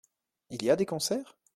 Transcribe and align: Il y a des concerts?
Il 0.49 0.63
y 0.63 0.71
a 0.71 0.75
des 0.75 0.87
concerts? 0.87 1.37